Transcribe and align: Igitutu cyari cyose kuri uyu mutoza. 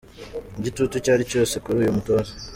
Igitutu 0.59 0.95
cyari 1.05 1.23
cyose 1.31 1.55
kuri 1.63 1.77
uyu 1.83 1.95
mutoza. 1.97 2.31